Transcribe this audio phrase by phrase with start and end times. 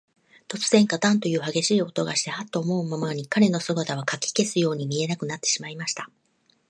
[0.47, 6.09] とつぜん、ガタンというはげしい音がして、ハッと思うまに、彼の姿は、かき消すように見えなくなってしまいました。